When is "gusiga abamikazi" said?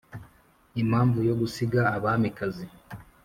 1.41-2.65